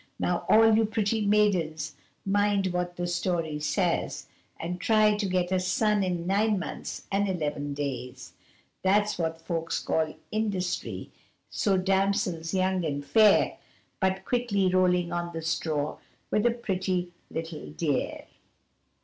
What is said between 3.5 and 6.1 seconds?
says, And try to get a son